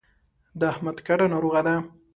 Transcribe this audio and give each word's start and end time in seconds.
د 0.59 0.61
احمد 0.73 0.97
کډه 1.07 1.25
ناروغه 1.33 1.61
ده. 1.67 1.75